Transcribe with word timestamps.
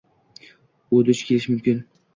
U 0.97 1.03
duch 1.11 1.23
kelish 1.29 1.51
mumkin. 1.55 1.87